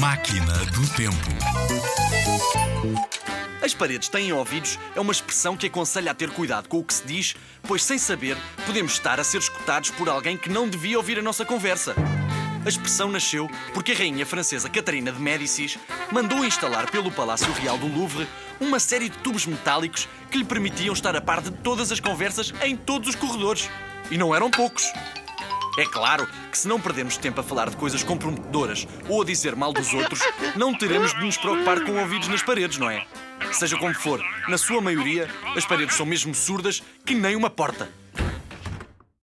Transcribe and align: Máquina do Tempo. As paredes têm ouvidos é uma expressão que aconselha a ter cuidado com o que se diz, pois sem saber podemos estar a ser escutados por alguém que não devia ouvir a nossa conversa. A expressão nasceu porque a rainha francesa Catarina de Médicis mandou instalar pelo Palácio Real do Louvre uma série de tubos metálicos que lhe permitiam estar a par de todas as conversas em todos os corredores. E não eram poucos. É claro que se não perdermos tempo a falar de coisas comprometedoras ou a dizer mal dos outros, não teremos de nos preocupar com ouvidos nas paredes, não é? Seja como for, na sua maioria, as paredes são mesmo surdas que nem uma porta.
Máquina 0.00 0.54
do 0.72 0.88
Tempo. 0.96 1.14
As 3.62 3.74
paredes 3.74 4.08
têm 4.08 4.32
ouvidos 4.32 4.78
é 4.96 5.00
uma 5.00 5.12
expressão 5.12 5.58
que 5.58 5.66
aconselha 5.66 6.12
a 6.12 6.14
ter 6.14 6.30
cuidado 6.30 6.70
com 6.70 6.78
o 6.78 6.82
que 6.82 6.94
se 6.94 7.06
diz, 7.06 7.36
pois 7.64 7.84
sem 7.84 7.98
saber 7.98 8.34
podemos 8.64 8.92
estar 8.92 9.20
a 9.20 9.24
ser 9.24 9.36
escutados 9.36 9.90
por 9.90 10.08
alguém 10.08 10.38
que 10.38 10.48
não 10.48 10.66
devia 10.66 10.96
ouvir 10.96 11.18
a 11.18 11.22
nossa 11.22 11.44
conversa. 11.44 11.94
A 12.64 12.68
expressão 12.70 13.10
nasceu 13.10 13.46
porque 13.74 13.92
a 13.92 13.94
rainha 13.94 14.24
francesa 14.24 14.70
Catarina 14.70 15.12
de 15.12 15.20
Médicis 15.20 15.78
mandou 16.10 16.46
instalar 16.46 16.90
pelo 16.90 17.12
Palácio 17.12 17.52
Real 17.52 17.76
do 17.76 17.86
Louvre 17.86 18.26
uma 18.58 18.80
série 18.80 19.10
de 19.10 19.18
tubos 19.18 19.44
metálicos 19.44 20.08
que 20.30 20.38
lhe 20.38 20.44
permitiam 20.46 20.94
estar 20.94 21.14
a 21.14 21.20
par 21.20 21.42
de 21.42 21.50
todas 21.50 21.92
as 21.92 22.00
conversas 22.00 22.54
em 22.62 22.74
todos 22.74 23.10
os 23.10 23.14
corredores. 23.14 23.68
E 24.10 24.16
não 24.16 24.34
eram 24.34 24.50
poucos. 24.50 24.90
É 25.78 25.86
claro 25.86 26.26
que 26.50 26.58
se 26.58 26.66
não 26.66 26.80
perdermos 26.80 27.16
tempo 27.16 27.40
a 27.40 27.44
falar 27.44 27.70
de 27.70 27.76
coisas 27.76 28.02
comprometedoras 28.02 28.86
ou 29.08 29.22
a 29.22 29.24
dizer 29.24 29.54
mal 29.54 29.72
dos 29.72 29.92
outros, 29.92 30.20
não 30.56 30.76
teremos 30.76 31.14
de 31.14 31.24
nos 31.24 31.36
preocupar 31.36 31.80
com 31.84 31.98
ouvidos 31.98 32.28
nas 32.28 32.42
paredes, 32.42 32.78
não 32.78 32.90
é? 32.90 33.06
Seja 33.52 33.76
como 33.76 33.94
for, 33.94 34.20
na 34.48 34.58
sua 34.58 34.80
maioria, 34.80 35.28
as 35.56 35.64
paredes 35.64 35.96
são 35.96 36.04
mesmo 36.04 36.34
surdas 36.34 36.82
que 37.04 37.14
nem 37.14 37.36
uma 37.36 37.50
porta. 37.50 37.88